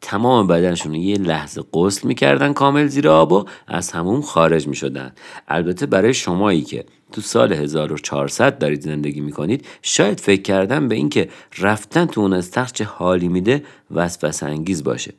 تمام 0.00 0.46
بدنشون 0.46 0.94
یه 0.94 1.18
لحظه 1.18 1.62
غسل 1.72 2.08
می‌کردن 2.08 2.52
کامل 2.52 2.86
زیر 2.86 3.08
آب 3.08 3.32
و 3.32 3.44
از 3.68 3.92
همون 3.92 4.22
خارج 4.22 4.68
می‌شدن. 4.68 5.12
البته 5.48 5.86
برای 5.86 6.14
شمایی 6.14 6.62
که 6.62 6.84
تو 7.12 7.20
سال 7.20 7.52
1400 7.52 8.58
دارید 8.58 8.80
زندگی 8.80 9.20
می‌کنید 9.20 9.66
شاید 9.82 10.20
فکر 10.20 10.42
کردن 10.42 10.88
به 10.88 10.94
اینکه 10.94 11.28
رفتن 11.58 12.06
تو 12.06 12.20
اون 12.20 12.32
استخر 12.32 12.72
چه 12.72 12.84
حالی 12.84 13.28
میده 13.28 13.64
وسوسه 13.90 14.46
انگیز 14.46 14.84
باشه. 14.84 15.12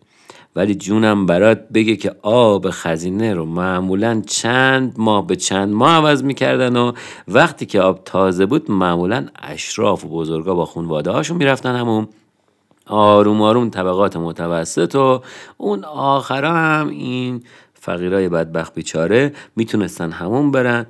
ولی 0.55 0.75
جونم 0.75 1.25
برات 1.25 1.69
بگه 1.73 1.95
که 1.95 2.15
آب 2.21 2.69
خزینه 2.69 3.33
رو 3.33 3.45
معمولا 3.45 4.21
چند 4.27 4.93
ماه 4.97 5.27
به 5.27 5.35
چند 5.35 5.73
ماه 5.73 5.95
عوض 5.95 6.23
می‌کردن 6.23 6.75
و 6.75 6.91
وقتی 7.27 7.65
که 7.65 7.81
آب 7.81 8.03
تازه 8.05 8.45
بود 8.45 8.71
معمولا 8.71 9.27
اشراف 9.41 10.05
و 10.05 10.09
بزرگا 10.09 10.55
با 10.55 10.65
خونواده 10.65 11.11
هاشون 11.11 11.37
می‌رفتن 11.37 11.75
همون. 11.75 12.07
آروم 12.87 13.41
آروم 13.41 13.69
طبقات 13.69 14.17
متوسط 14.17 14.95
و 14.95 15.21
اون 15.57 15.83
آخرا 15.85 16.53
هم 16.53 16.87
این 16.87 17.43
فقیرای 17.73 18.29
بدبخت 18.29 18.73
بیچاره 18.73 19.33
می‌تونستن 19.55 20.11
همون 20.11 20.51
برن. 20.51 20.85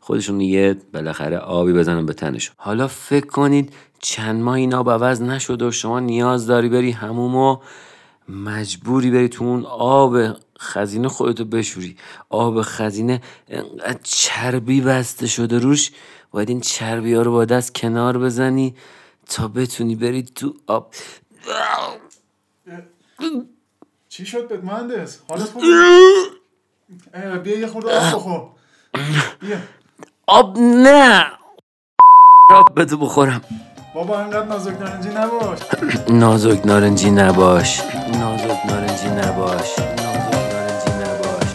خودشون 0.00 0.40
یه 0.40 0.76
بالاخره 0.94 1.38
آبی 1.38 1.72
بزنن 1.72 2.06
به 2.06 2.12
تنشون 2.12 2.54
حالا 2.58 2.88
فکر 2.88 3.26
کنید 3.26 3.72
چند 4.00 4.42
ماه 4.42 4.54
این 4.54 4.74
آب 4.74 4.90
عوض 4.90 5.22
نشد 5.22 5.62
و 5.62 5.70
شما 5.70 6.00
نیاز 6.00 6.46
داری 6.46 6.68
بری 6.68 6.90
هموم 6.90 7.36
و 7.36 7.56
مجبوری 8.28 9.10
بری 9.10 9.28
تو 9.28 9.44
اون 9.44 9.64
آب 9.66 10.16
خزینه 10.58 11.08
خودتو 11.08 11.44
بشوری. 11.44 11.96
آب 12.30 12.62
خزینه 12.62 13.20
انقدر 13.48 14.00
چربی 14.02 14.80
بسته 14.80 15.26
شده 15.26 15.58
روش 15.58 15.90
باید 16.30 16.48
این 16.48 16.60
چربی 16.60 17.14
ها 17.14 17.22
رو 17.22 17.32
با 17.32 17.44
دست 17.44 17.74
کنار 17.74 18.18
بزنی 18.18 18.74
تا 19.28 19.48
بتونی 19.48 19.96
بری 19.96 20.22
تو 20.22 20.54
آب. 20.66 20.94
چی 24.08 24.26
شد 24.26 24.48
بهت 24.48 24.64
مهندس؟ 24.64 25.18
حالت 25.28 25.52
بیا 27.42 27.58
یه 27.58 27.66
خورده 27.66 27.98
آب 27.98 28.14
بخور. 28.14 28.48
بیا. 29.40 29.58
آب 30.26 30.58
نه. 30.58 31.32
آب 32.50 32.80
بده 32.80 32.96
بخورم. 32.96 33.40
بابا 33.94 34.18
انقدر 34.18 34.44
نازک 34.44 34.80
نارنجی 34.80 35.08
نباش. 35.08 35.58
نازک 36.08 36.66
نارنجی 36.66 37.10
نباش. 37.10 37.80
نازک 38.20 38.66
نارنجی 38.68 39.08
نباش. 39.08 39.78
نازک 39.78 40.38
نارنجی 40.52 40.90
نباش. 41.02 41.48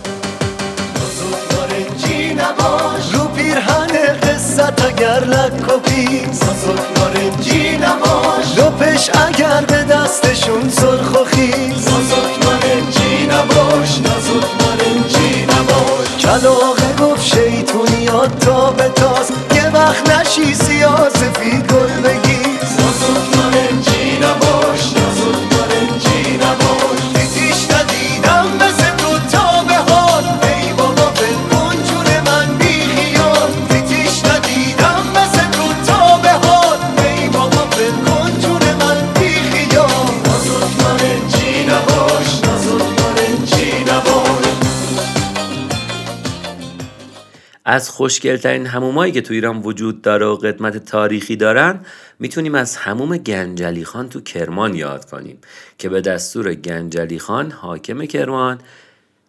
نارنجی 1.52 2.34
نباش. 2.34 3.13
رو 3.13 3.28
پیرهن 3.28 4.17
قصت 4.23 4.86
اگر 4.86 5.23
لک 5.23 5.73
و 5.76 5.80
پیز. 5.80 6.43
نازک 6.43 7.00
نارنجی 7.00 7.78
نباش. 7.78 8.58
لپش 8.58 9.10
اگر 9.28 9.62
به 9.62 9.84
دستشون 9.84 10.69
سرخ 10.69 11.21
و 11.21 11.26
خیز. 11.26 11.87
خوشگلترین 47.98 48.66
همومایی 48.66 49.12
که 49.12 49.22
تو 49.22 49.34
ایران 49.34 49.62
وجود 49.62 50.02
داره 50.02 50.26
و 50.26 50.36
قدمت 50.36 50.78
تاریخی 50.78 51.36
دارن 51.36 51.80
می‌تونیم 52.20 52.56
از 52.56 52.76
هموم 52.76 53.18
گنجلی 53.18 53.86
خان 53.86 54.10
تو 54.10 54.22
کرمان 54.22 54.76
یاد 54.76 55.10
کنیم 55.10 55.38
که 55.78 55.90
به 55.90 56.02
دستور 56.02 56.54
گنجلی 56.54 57.20
خان 57.20 57.52
حاکم 57.52 58.06
کرمان 58.06 58.60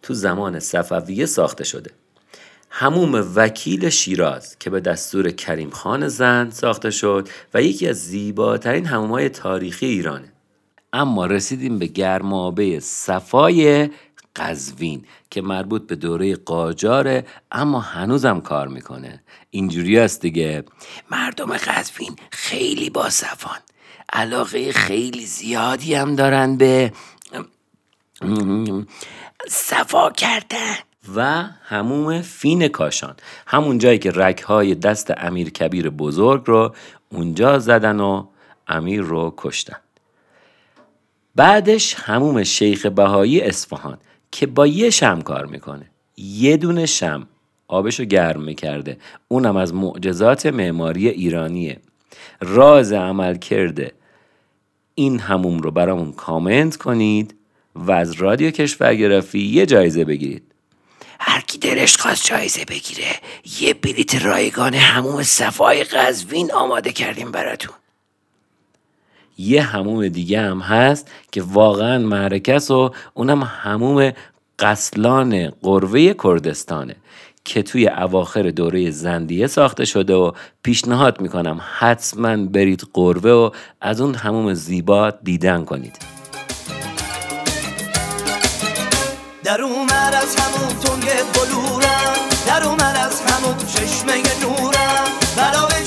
تو 0.01 0.13
زمان 0.13 0.59
صفویه 0.59 1.25
ساخته 1.25 1.63
شده. 1.63 1.91
هموم 2.69 3.27
وکیل 3.35 3.89
شیراز 3.89 4.59
که 4.59 4.69
به 4.69 4.79
دستور 4.79 5.31
کریم 5.31 5.69
خان 5.69 6.07
زند 6.07 6.51
ساخته 6.51 6.91
شد 6.91 7.29
و 7.53 7.61
یکی 7.61 7.87
از 7.87 7.97
زیباترین 7.97 8.85
همومای 8.85 9.29
تاریخی 9.29 9.85
ایرانه. 9.85 10.31
اما 10.93 11.25
رسیدیم 11.25 11.79
به 11.79 11.85
گرمابه 11.85 12.79
صفای 12.79 13.89
قزوین 14.35 15.05
که 15.29 15.41
مربوط 15.41 15.87
به 15.87 15.95
دوره 15.95 16.35
قاجاره 16.35 17.25
اما 17.51 17.79
هنوزم 17.79 18.41
کار 18.41 18.67
می‌کنه. 18.67 19.23
اینجوری 19.49 19.99
است 19.99 20.21
دیگه. 20.21 20.63
مردم 21.11 21.57
قزوین 21.57 22.15
خیلی 22.31 22.89
با 22.89 23.09
صفان 23.09 23.59
علاقه 24.13 24.71
خیلی 24.71 25.25
زیادی 25.25 25.93
هم 25.93 26.15
دارن 26.15 26.57
به 26.57 26.93
صفا 29.47 30.09
کردن. 30.09 30.75
و 31.15 31.43
هموم 31.63 32.21
فین 32.21 32.67
کاشان. 32.67 33.15
همون 33.47 33.77
جایی 33.77 33.99
که 33.99 34.11
رگهای 34.15 34.75
دست 34.75 35.13
امیر 35.17 35.49
کبیر 35.49 35.89
بزرگ 35.89 36.43
رو 36.45 36.75
اونجا 37.09 37.59
زدن 37.59 37.99
و 37.99 38.27
امیر 38.67 39.01
رو 39.01 39.33
کشتن. 39.37 39.77
بعدش 41.35 41.95
هموم 41.99 42.43
شیخ 42.43 42.85
بهایی 42.85 43.41
اصفهان. 43.41 43.97
که 44.31 44.47
با 44.47 44.67
یه 44.67 44.89
شم 44.89 45.21
کار 45.21 45.45
می‌کنه. 45.45 45.85
یه 46.17 46.57
دونه 46.57 46.85
شم 46.85 47.27
آبشو 47.67 48.03
گرم 48.03 48.41
می‌کرده. 48.41 48.97
اونم 49.27 49.57
از 49.57 49.73
معجزات 49.73 50.45
معماری 50.45 51.09
ایرانیه. 51.09 51.79
راز 52.41 52.93
عمل 52.93 53.37
کرده. 53.37 53.91
این 54.95 55.19
هموم 55.19 55.59
رو 55.59 55.71
برامون 55.71 56.11
کامنت 56.11 56.77
کنید 56.77 57.35
و 57.75 57.91
از 57.91 58.13
رادیو 58.13 58.51
کشورگرافی 58.51 59.39
یه 59.39 59.65
جایزه 59.65 60.05
بگیرید. 60.05 60.43
هر 61.19 61.41
کی 61.41 61.57
دلش 61.57 61.97
خواست 61.97 62.25
جایزه 62.25 62.65
بگیره 62.65 63.11
یه 63.61 63.73
بلیت 63.73 64.25
رایگان 64.25 64.73
هموم 64.73 65.23
صفای 65.23 65.83
قزوین 65.83 66.51
آماده 66.51 66.91
کردیم 66.91 67.31
براتون. 67.31 67.75
یه 69.39 69.61
هموم 69.61 70.07
دیگه 70.07 70.41
هم 70.41 70.59
هست 70.59 71.11
که 71.31 71.41
واقعا 71.41 71.97
معرکه 71.97 72.55
است 72.55 72.71
و 72.71 72.91
اونم 73.13 73.43
هموم 73.43 74.11
قسلان 74.59 75.49
قروه 75.49 76.13
کردستانه 76.13 76.95
که 77.45 77.63
توی 77.63 77.87
اواخر 77.87 78.49
دوره 78.49 78.91
زندیه 78.91 79.47
ساخته 79.47 79.85
شده 79.85 80.15
و 80.15 80.31
پیشنهاد 80.63 81.21
می‌کنم 81.21 81.61
حتما 81.77 82.37
برید 82.37 82.83
قروه 82.93 83.31
و 83.31 83.49
از 83.81 84.01
اون 84.01 84.15
هموم 84.15 84.53
زیبا 84.53 85.11
دیدن 85.11 85.65
کنید. 85.65 85.97
در 89.43 89.61
اومد 89.61 90.13
از 90.21 90.35
همون 90.35 90.69
تنگ 90.69 91.09
بلورم 91.33 92.13
در 92.47 92.63
اومد 92.63 92.97
از 93.05 93.21
همون 93.21 93.57
چشمه 93.57 94.13
نورم. 94.41 95.09
بلا 95.37 95.78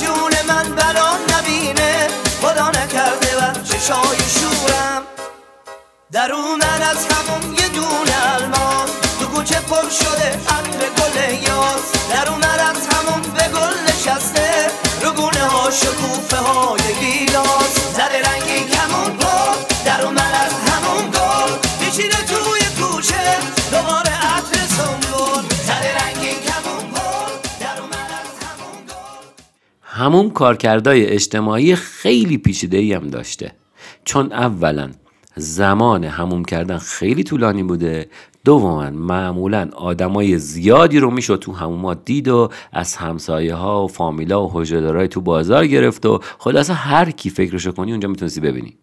چشای 3.83 4.19
شورم. 4.19 5.03
در 6.13 6.33
اومد 6.33 6.83
از 6.91 7.07
همون 7.07 7.55
یه 7.59 7.69
دونه 7.69 8.35
الماس 8.35 8.91
تو 9.21 9.27
کوچه 9.27 9.61
پر 9.61 9.89
شده 9.91 10.29
عطر 10.29 10.81
گل 10.99 11.17
یاس. 11.49 11.93
در 12.11 12.29
اون 12.29 12.43
از 12.45 12.87
همون 12.87 13.23
به 13.23 13.59
گل 13.59 13.75
نشسته. 13.89 14.67
رو 15.03 15.11
گونه 15.11 15.41
ها 15.41 15.71
شکوفه 15.71 16.37
های 16.37 16.83
گیلاس. 17.01 17.75
زده 17.95 18.23
رنگی 18.29 18.71
کمون 18.75 19.17
پر 19.17 19.55
در 19.85 20.03
اون 20.03 20.19
از 20.19 20.53
همون 20.69 21.11
گل. 21.11 21.69
پیچیده 21.81 22.17
توی 22.17 22.61
کوچه 22.81 23.37
دوباره 23.71 24.11
عطر 24.11 24.59
سنبول 24.77 25.45
زده 25.67 25.91
رنگی 26.05 26.35
کمون 26.35 26.85
همون 29.85 30.29
گل. 30.29 30.33
کارکردهای 30.35 31.07
اجتماعی 31.07 31.77
خیلی 31.77 32.39
پیچیده 32.39 32.97
هم 32.97 33.09
داشته. 33.11 33.62
چون 34.05 34.33
اولا 34.33 34.91
زمان 35.37 36.05
هموم 36.05 36.45
کردن 36.45 36.79
خیلی 36.79 37.25
طولانی 37.25 37.63
بوده 37.63 38.09
دوما 38.45 38.91
معمولا 38.91 39.69
آدمای 39.77 40.39
زیادی 40.39 40.99
رو 40.99 41.11
می‌شد 41.11 41.39
تو 41.39 41.53
همومات 41.53 42.05
دید 42.05 42.29
و 42.29 42.51
از 42.73 42.97
همسایه 42.97 43.55
ها 43.55 43.85
و 43.85 43.89
فامیلا 43.89 44.47
و 44.47 44.51
حجردارای 44.53 45.09
تو 45.09 45.21
بازار 45.21 45.67
گرفت 45.67 46.07
و 46.07 46.21
خلاصه 46.39 46.73
هر 46.73 47.11
کی 47.11 47.31
فکرشو 47.31 47.73
کنی 47.73 47.91
اونجا 47.91 48.09
می‌تونستی 48.09 48.41
ببینی. 48.41 48.77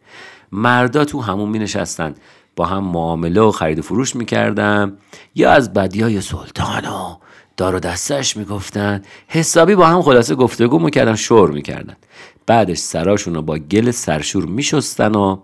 مردا 0.52 1.06
تو 1.06 1.22
همون 1.22 1.50
می 1.50 1.60
نشستن 1.60 2.16
با 2.56 2.66
هم 2.66 2.84
معامله 2.84 3.42
و 3.42 3.52
خرید 3.52 3.80
و 3.80 3.82
فروش 3.82 4.16
می‌کردن 4.16 4.98
یا 5.36 5.52
از 5.52 5.74
بدی 5.74 6.02
های 6.02 6.22
سلطان 6.22 6.86
و 6.86 7.16
دار 7.58 7.76
و 7.76 7.80
دستش 7.80 8.38
می‌گفتن 8.38 9.02
حسابی 9.28 9.76
با 9.76 9.88
هم 9.88 10.02
خلاصه 10.02 10.36
گفتگو 10.36 10.80
می‌کردن 10.80 11.16
شور 11.16 11.52
می‌کردن. 11.52 11.96
بعدش 12.50 12.78
سراشون 12.78 13.36
رو 13.36 13.42
با 13.42 13.58
گل 13.58 13.92
سرشور 13.92 14.46
میشستن 14.46 15.16
و 15.16 15.38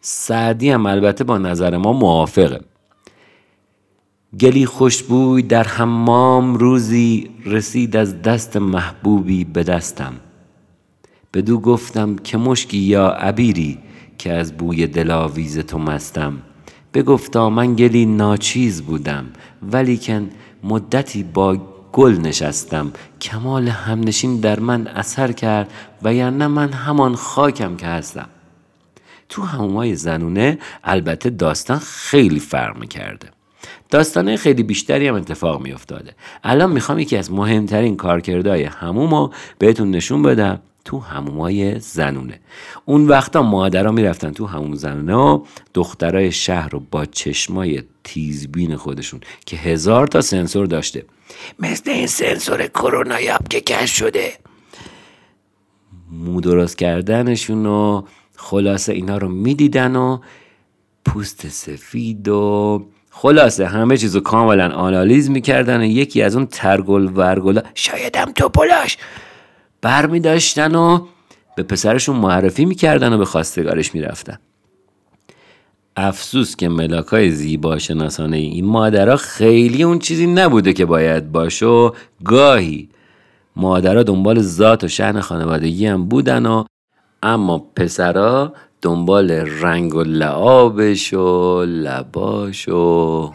سعدی 0.00 0.70
هم 0.70 0.86
البته 0.86 1.24
با 1.24 1.38
نظر 1.38 1.76
ما 1.76 1.92
موافقه. 1.92 2.60
گلی 4.40 4.66
خوشبوی 4.66 5.42
در 5.42 5.64
حمام 5.64 6.54
روزی 6.54 7.30
رسید 7.44 7.96
از 7.96 8.22
دست 8.22 8.56
محبوبی 8.56 9.44
به 9.44 9.62
دستم. 9.62 10.12
بدو 11.34 11.60
گفتم 11.60 12.16
که 12.16 12.38
مشکی 12.38 12.78
یا 12.78 13.08
عبیری 13.08 13.78
که 14.18 14.32
از 14.32 14.56
بوی 14.56 14.86
دلاویز 14.86 15.58
تو 15.58 15.78
مستم. 15.78 16.42
بگفتا 16.94 17.50
من 17.50 17.74
گلی 17.74 18.06
ناچیز 18.06 18.82
بودم 18.82 19.26
ولیکن 19.72 20.30
مدتی 20.64 21.22
با 21.22 21.73
گل 21.94 22.12
نشستم. 22.12 22.92
کمال 23.20 23.68
همنشین 23.68 24.40
در 24.40 24.60
من 24.60 24.86
اثر 24.86 25.32
کرد 25.32 25.72
و 26.02 26.14
یعنی 26.14 26.46
من 26.46 26.72
همان 26.72 27.14
خاکم 27.14 27.76
که 27.76 27.86
هستم. 27.86 28.28
تو 29.28 29.42
همومای 29.42 29.94
زنونه 29.94 30.58
البته 30.84 31.30
داستان 31.30 31.78
خیلی 31.78 32.40
فرق 32.40 32.76
می‌کرده. 32.78 33.28
داستانه 33.90 34.36
خیلی 34.36 34.62
بیشتری 34.62 35.08
هم 35.08 35.14
اتفاق 35.14 35.62
میافتاده. 35.62 36.14
الان 36.44 36.72
می‌خوام 36.72 36.98
یکی 36.98 37.16
از 37.16 37.32
مهمترین 37.32 37.96
کارکردهای 37.96 38.64
هموم 38.64 39.14
رو 39.14 39.32
بهتون 39.58 39.90
نشون 39.90 40.22
بدم. 40.22 40.60
تو 40.84 40.98
همومای 40.98 41.80
زنونه. 41.80 42.40
اون 42.84 43.06
وقتا 43.08 43.42
مادرها 43.42 43.92
می‌رفتن 43.92 44.32
تو 44.32 44.46
هموم 44.46 44.74
زنونه 44.74 45.14
و 45.14 45.44
دخترای 45.74 46.32
شهر 46.32 46.68
رو 46.68 46.80
با 46.90 47.04
چشمای 47.04 47.82
تیزبین 48.04 48.76
خودشون 48.76 49.20
که 49.46 49.56
هزار 49.56 50.06
تا 50.06 50.20
سنسور 50.20 50.66
داشته. 50.66 51.04
مثل 51.58 51.90
این 51.90 52.06
سنسور 52.06 52.66
کرونایی 52.66 53.26
هم 53.26 53.38
که 53.50 53.60
کش 53.60 53.90
شده. 53.90 54.32
مو 56.10 56.40
درست 56.40 56.78
کردنشون 56.78 57.66
و 57.66 58.02
خلاصه 58.36 58.92
اینا 58.92 59.18
رو 59.18 59.28
می‌دیدن 59.28 59.96
و 59.96 60.18
پوست 61.04 61.48
سفید 61.48 62.28
و 62.28 62.86
خلاصه 63.10 63.66
همه 63.66 63.96
چیزو 63.96 64.20
کاملا 64.20 64.70
آنالیز 64.70 65.30
می‌کردن 65.30 65.80
و 65.80 65.84
یکی 65.84 66.22
از 66.22 66.36
اون 66.36 66.46
ترگل 66.46 67.10
ورگلا 67.14 67.62
شایدم 67.74 68.32
توپلاش. 68.32 68.98
بر 69.84 70.06
می 70.06 70.20
داشتن 70.20 70.74
و 70.74 71.06
به 71.56 71.62
پسرشون 71.62 72.16
معرفی 72.16 72.64
می‌کردن 72.64 73.12
و 73.12 73.18
به 73.18 73.24
خواستگارش 73.24 73.94
می‌رفتن 73.94 74.38
افسوس 75.96 76.56
که 76.56 76.68
ملاک 76.68 77.06
های 77.06 77.30
زیبا 77.30 77.78
شناسانه 77.78 78.36
این 78.36 78.64
مادرها 78.64 79.16
خیلی 79.16 79.82
اون 79.82 79.98
چیزی 79.98 80.26
نبوده 80.26 80.72
که 80.72 80.84
باید 80.84 81.32
باشه 81.32 81.66
و 81.66 81.90
گاهی 82.24 82.88
مادرها 83.56 84.02
دنبال 84.02 84.42
ذات 84.42 84.84
و 84.84 84.88
شهن 84.88 85.20
خانوادگی 85.20 85.86
هم 85.86 86.04
بودن 86.04 86.46
و 86.46 86.64
اما 87.22 87.58
پسرا 87.76 88.52
دنبال 88.82 89.30
رنگ 89.30 89.94
و 89.94 90.02
لعابش 90.02 91.12
و 91.12 91.64
لباش 91.64 92.68
و 92.68 93.32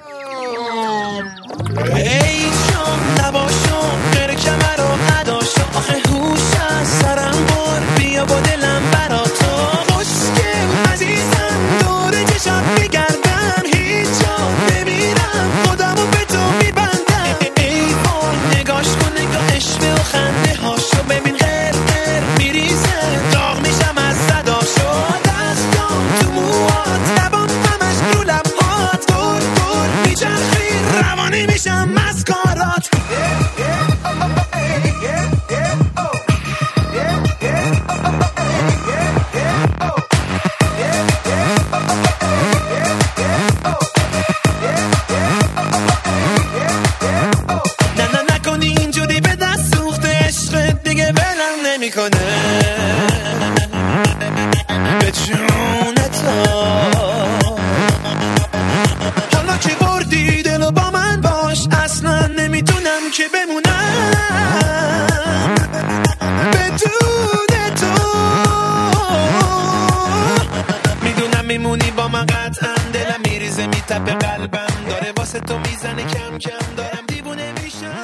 داره 75.34 75.40
واسه 75.40 75.40
تو 75.40 75.70
می‌زنه 75.70 76.04
کم 76.04 76.38
کم 76.38 76.76
دارم 76.78 77.06
دیوونه 77.08 77.54
میشم. 77.64 78.04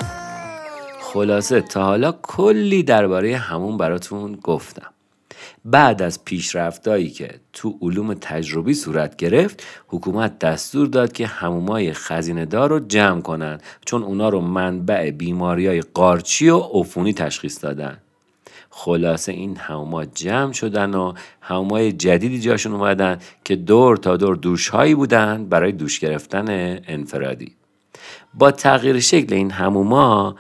خلاصه 1.01 1.61
تا 1.61 1.83
حالا 1.83 2.11
کلی 2.11 2.83
درباره 2.83 3.37
همون 3.37 3.77
براتون 3.77 4.35
گفتم. 4.43 4.91
بعد 5.65 6.01
از 6.01 6.25
پیشرفتایی 6.25 7.09
که 7.09 7.29
تو 7.53 7.77
علوم 7.81 8.13
تجربی 8.13 8.73
صورت 8.73 9.15
گرفت 9.15 9.63
حکومت 9.87 10.39
دستور 10.39 10.87
داد 10.87 11.11
که 11.11 11.27
همومای 11.27 11.93
خزینه 11.93 12.45
دار 12.45 12.69
رو 12.69 12.79
جمع 12.79 13.21
کنن 13.21 13.59
چون 13.85 14.03
اونا 14.03 14.29
رو 14.29 14.41
منبع 14.41 15.11
بیماری 15.11 15.67
های 15.67 15.81
قارچی 15.81 16.49
و 16.49 16.59
عفونی 16.59 17.13
تشخیص 17.13 17.63
دادن. 17.63 17.97
خلاصه 18.77 19.31
این 19.31 19.57
هموما 19.57 20.05
جمع 20.05 20.53
شدن 20.53 20.93
و 20.93 21.13
همومای 21.41 21.91
جدیدی 21.91 22.39
جاشون 22.39 22.73
اومدن 22.73 23.19
که 23.43 23.55
دور 23.55 23.97
تا 23.97 24.17
دور 24.17 24.35
دوش 24.35 24.69
هایی 24.69 24.95
بودن 24.95 25.45
برای 25.45 25.71
دوش 25.71 25.99
گرفتن 25.99 26.45
انفرادی. 26.87 27.55
با 28.33 28.51
تغییر 28.51 28.99
شکل 28.99 29.33
این 29.33 29.51
هموما 29.51 30.35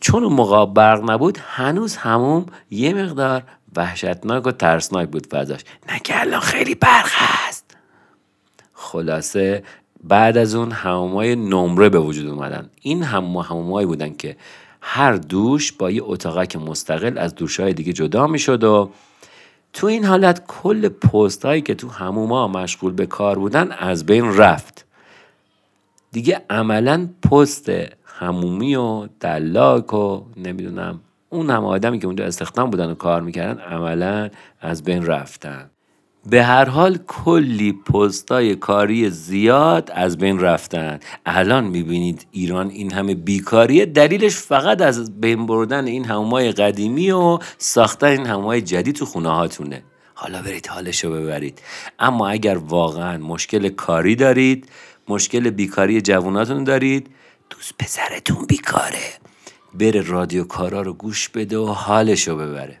چون 0.00 0.24
اون 0.24 0.32
موقع 0.32 0.72
برق 0.72 1.10
نبود 1.10 1.38
هنوز 1.42 1.96
هموم 1.96 2.46
یه 2.70 2.94
مقدار 2.94 3.42
وحشتناک 3.76 4.46
و 4.46 4.52
ترسناک 4.52 5.08
بود 5.08 5.26
فضاش. 5.26 5.60
نه 5.88 5.98
که 5.98 6.20
الان 6.20 6.40
خیلی 6.40 6.74
برق 6.74 7.08
هست. 7.10 7.76
خلاصه 8.72 9.62
بعد 10.04 10.36
از 10.36 10.54
اون 10.54 10.72
همومای 10.72 11.36
نمره 11.36 11.88
به 11.88 11.98
وجود 11.98 12.28
اومدن. 12.28 12.70
این 12.80 13.02
هم 13.02 13.24
همومایی 13.24 13.86
بودن 13.86 14.14
که 14.14 14.36
هر 14.80 15.12
دوش 15.12 15.72
با 15.72 15.90
یه 15.90 16.02
اتاقک 16.04 16.56
مستقل 16.56 17.18
از 17.18 17.34
دوشهای 17.34 17.72
دیگه 17.72 17.92
جدا 17.92 18.26
می‌شد 18.26 18.64
و 18.64 18.90
تو 19.72 19.86
این 19.86 20.04
حالت 20.04 20.46
کل 20.46 20.88
پست 20.88 21.44
هایی 21.44 21.62
که 21.62 21.74
تو 21.74 21.88
هموما 21.88 22.48
مشغول 22.48 22.92
به 22.92 23.06
کار 23.06 23.38
بودن 23.38 23.72
از 23.72 24.06
بین 24.06 24.36
رفت. 24.36 24.84
دیگه 26.12 26.42
عملا 26.50 27.08
پست 27.30 27.72
همومی 28.04 28.76
و 28.76 29.08
دلاک 29.20 29.94
و 29.94 30.22
نمی‌دونم 30.36 31.00
اون 31.28 31.50
همه 31.50 31.66
آدمی 31.66 31.98
که 31.98 32.06
اونجا 32.06 32.24
استخدام 32.24 32.70
بودن 32.70 32.90
و 32.90 32.94
کار 32.94 33.22
می‌کردن 33.22 33.60
عملا 33.60 34.30
از 34.60 34.84
بین 34.84 35.06
رفتن. 35.06 35.70
به 36.26 36.44
هر 36.44 36.64
حال 36.68 36.98
کلی 37.06 37.72
پستای 37.72 38.54
کاری 38.56 39.10
زیاد 39.10 39.90
از 39.94 40.18
بین 40.18 40.40
رفتن. 40.40 41.00
الان 41.26 41.64
می‌بینید 41.64 42.26
ایران 42.30 42.70
این 42.70 42.92
همه 42.92 43.14
بیکاریه. 43.14 43.86
دلیلش 43.86 44.36
فقط 44.36 44.80
از 44.80 45.20
بین 45.20 45.46
بردن 45.46 45.86
این 45.86 46.04
همومای 46.04 46.52
قدیمی 46.52 47.10
و 47.10 47.38
ساختن 47.58 48.06
این 48.06 48.26
همومای 48.26 48.62
جدید 48.62 48.94
تو 48.94 49.06
خونه 49.06 49.28
هاتونه. 49.28 49.82
حالا 50.14 50.42
برید 50.42 50.66
حالشو 50.66 51.12
ببرید. 51.12 51.62
اما 51.98 52.28
اگر 52.28 52.58
واقعا 52.58 53.18
مشکل 53.18 53.68
کاری 53.68 54.16
دارید 54.16 54.68
مشکل 55.08 55.50
بیکاری 55.50 56.00
جواناتون 56.00 56.64
دارید 56.64 57.10
دوست 57.50 57.74
پسرتون 57.78 58.46
بیکاره. 58.46 59.08
بره 59.74 60.00
رادیو 60.00 60.44
کارا 60.44 60.82
رو 60.82 60.92
گوش 60.92 61.28
بده 61.28 61.58
و 61.58 61.66
حالشو 61.66 62.36
ببره. 62.36 62.80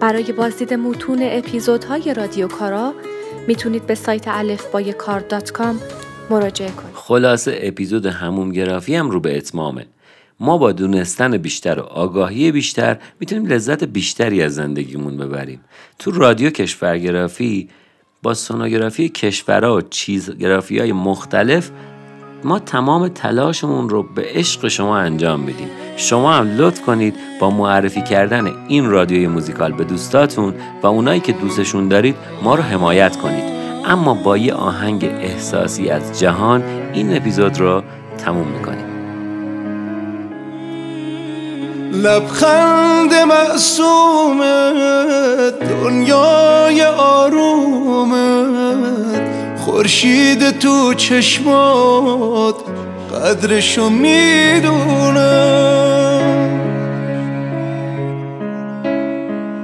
برای 0.00 0.32
بازدید 0.32 0.74
متون 0.74 1.18
اپیزودهای 1.22 2.14
رادیو 2.14 2.48
کارا 2.48 2.94
می‌تونید 3.48 3.86
به 3.86 3.94
سایت 3.94 4.24
الف 4.28 4.66
با 4.66 4.82
کار 4.82 5.20
دات 5.20 5.50
کام 5.50 5.80
مراجعه 6.30 6.70
کنید. 6.70 6.94
خلاصه 6.94 7.58
اپیزود 7.62 8.06
هموم 8.06 8.52
گرافی 8.52 8.94
هم 8.94 9.10
رو 9.10 9.20
به 9.20 9.36
اتمامه 9.36 9.86
ما 10.40 10.58
با 10.58 10.72
دونستن 10.72 11.36
بیشتر 11.36 11.78
و 11.78 11.82
آگاهی 11.82 12.52
بیشتر 12.52 12.98
می‌تونیم 13.20 13.46
لذت 13.46 13.84
بیشتری 13.84 14.42
از 14.42 14.54
زندگیمون 14.54 15.16
ببریم 15.16 15.60
تو 15.98 16.10
رادیو 16.10 16.50
کشورگرافی 16.50 17.68
با 18.22 18.34
سونوگرافی 18.34 19.08
کشورها 19.08 19.76
و 19.76 19.80
چیزگرافی 19.80 20.78
های 20.78 20.92
مختلف 20.92 21.70
ما 22.44 22.58
تمام 22.58 23.08
تلاشمون 23.08 23.88
رو 23.88 24.02
به 24.02 24.22
عشق 24.34 24.68
شما 24.68 24.98
انجام 24.98 25.40
میدیم 25.40 25.68
شما 25.96 26.32
هم 26.32 26.56
لطف 26.56 26.80
کنید 26.80 27.14
با 27.40 27.50
معرفی 27.50 28.02
کردن 28.02 28.52
این 28.68 28.90
رادیوی 28.90 29.26
موزیکال 29.26 29.72
به 29.72 29.84
دوستاتون 29.84 30.54
و 30.82 30.86
اونایی 30.86 31.20
که 31.20 31.32
دوستشون 31.32 31.88
دارید 31.88 32.16
ما 32.42 32.54
رو 32.54 32.62
حمایت 32.62 33.16
کنید. 33.16 33.44
اما 33.84 34.14
با 34.14 34.36
یه 34.36 34.54
آهنگ 34.54 35.04
احساسی 35.04 35.88
از 35.88 36.20
جهان 36.20 36.62
این 36.92 37.16
اپیزود 37.16 37.60
رو 37.60 37.82
تموم 38.18 38.46
می‌کنیم. 38.46 38.88
لبخند 41.92 43.14
معصومت 43.14 44.48
دنیای 45.82 46.82
آرومت. 46.98 48.48
خورشید 49.70 50.58
تو 50.58 50.94
چشمات 50.94 52.54
قدرشو 53.14 53.88
می‌دونم 53.88 55.28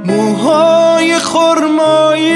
موهای 0.05 1.19
خرمایی 1.19 2.35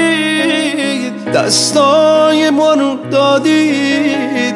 دستای 1.33 2.49
منو 2.49 2.95
دادید. 3.11 4.55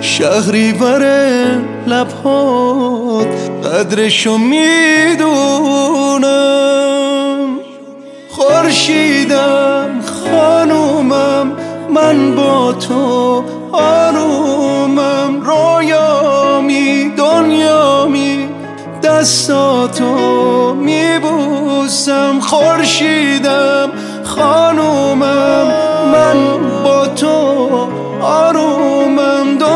شهری 0.00 0.72
بره 0.72 1.58
لبهات 1.86 3.50
قدرشو 3.64 4.38
می‌دونم 4.38 5.26
خورشیدم 8.28 10.00
خانومم 10.02 11.65
من 11.94 12.34
با 12.34 12.72
تو 12.72 13.44
آرومم 13.72 15.40
رویامی 15.40 17.12
دنیامی 17.16 18.48
دستاتو 19.02 20.74
میبوسم 20.74 22.40
خورشیدم 22.40 23.90
خانومم. 24.24 25.66
من 26.12 26.36
با 26.84 27.06
تو 27.06 27.68
آرومم 28.20 29.58
دنیامی. 29.58 29.75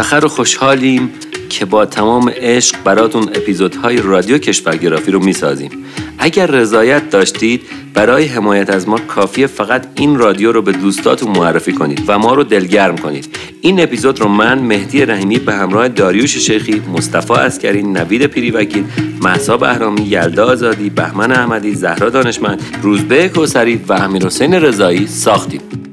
مفتخر 0.00 0.24
و 0.24 0.28
خوشحالیم 0.28 1.10
که 1.48 1.64
با 1.64 1.86
تمام 1.86 2.28
عشق 2.36 2.76
براتون 2.84 3.22
اپیزودهای 3.22 3.96
رادیو 3.96 4.38
کشورگرافی 4.38 5.10
رو 5.10 5.20
می‌سازیم. 5.20 5.70
اگر 6.18 6.46
رضایت 6.46 7.10
داشتید 7.10 7.62
برای 7.94 8.24
حمایت 8.24 8.70
از 8.70 8.88
ما 8.88 8.98
کافیه 8.98 9.46
فقط 9.46 9.86
این 9.94 10.18
رادیو 10.18 10.52
رو 10.52 10.62
به 10.62 10.72
دوستاتون 10.72 11.36
معرفی 11.36 11.72
کنید 11.72 12.02
و 12.06 12.18
ما 12.18 12.34
رو 12.34 12.44
دلگرم 12.44 12.98
کنید. 12.98 13.36
این 13.60 13.80
اپیزود 13.80 14.20
رو 14.20 14.28
من 14.28 14.58
مهدی 14.58 15.04
رحیمی 15.04 15.38
به 15.38 15.54
همراه 15.54 15.88
داریوش 15.88 16.36
شیخی 16.36 16.82
مصطفی 16.92 17.32
اسکری 17.32 17.82
نوید 17.82 18.26
پیریوکیل 18.26 18.84
محسا 19.22 19.56
بهرامی 19.56 20.00
یلدا 20.00 20.46
آزادی 20.46 20.90
بهمن 20.90 21.32
احمدی 21.32 21.74
زهرا 21.74 22.10
دانشمند 22.10 22.62
روزبه 22.82 23.28
کوسری 23.28 23.80
و 23.88 23.92
امیرحسین 23.92 24.54
رضایی 24.54 25.06
ساختیم. 25.06 25.89